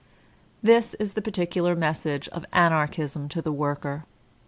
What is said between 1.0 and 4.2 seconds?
the particular message of Anarchism to the worker.